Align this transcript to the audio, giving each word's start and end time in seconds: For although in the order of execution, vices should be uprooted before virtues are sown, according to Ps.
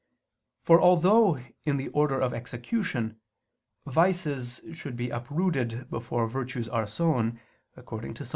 For 0.63 0.81
although 0.81 1.37
in 1.63 1.77
the 1.77 1.89
order 1.89 2.19
of 2.19 2.33
execution, 2.33 3.19
vices 3.85 4.59
should 4.73 4.95
be 4.97 5.11
uprooted 5.11 5.91
before 5.91 6.25
virtues 6.25 6.67
are 6.67 6.87
sown, 6.87 7.39
according 7.77 8.15
to 8.15 8.23
Ps. 8.23 8.29